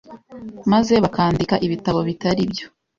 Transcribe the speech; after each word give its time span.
maze 0.71 0.93
bakandika 1.03 1.55
ibitabo 1.67 1.99
bitari 2.09 2.41
byo 2.51 2.65